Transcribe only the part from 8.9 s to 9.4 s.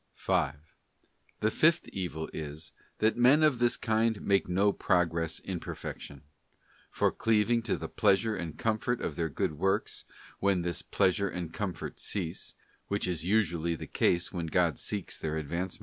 of their